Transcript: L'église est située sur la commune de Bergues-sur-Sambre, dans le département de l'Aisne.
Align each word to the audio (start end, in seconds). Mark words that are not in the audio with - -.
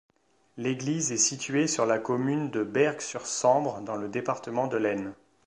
L'église 0.57 1.11
est 1.11 1.17
située 1.17 1.67
sur 1.67 1.85
la 1.85 1.99
commune 1.99 2.49
de 2.49 2.63
Bergues-sur-Sambre, 2.63 3.81
dans 3.81 3.97
le 3.97 4.09
département 4.09 4.65
de 4.65 4.77
l'Aisne. 4.77 5.13